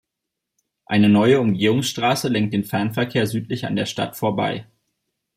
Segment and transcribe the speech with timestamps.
[0.87, 4.65] Eine neue Umgehungsstraße lenkt den Fernverkehr südlich an der Stadt vorbei.